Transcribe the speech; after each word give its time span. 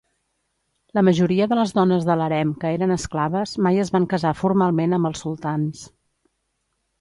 La 0.99 1.01
majoria 1.09 1.47
de 1.51 1.57
les 1.59 1.73
dones 1.79 2.07
de 2.07 2.15
l'harem 2.21 2.53
que 2.63 2.71
eren 2.77 2.95
esclaves 2.95 3.53
mai 3.67 3.79
es 3.85 3.93
van 3.97 4.09
casar 4.15 4.33
formalment 4.41 4.97
amb 4.99 5.11
els 5.13 5.23
sultans. 5.27 5.85